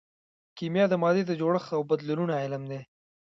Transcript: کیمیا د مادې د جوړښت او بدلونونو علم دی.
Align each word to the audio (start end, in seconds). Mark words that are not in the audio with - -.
کیمیا 0.57 0.85
د 0.89 0.93
مادې 1.01 1.23
د 1.27 1.31
جوړښت 1.41 1.69
او 1.75 1.81
بدلونونو 1.89 2.33
علم 2.43 2.63
دی. 2.71 2.81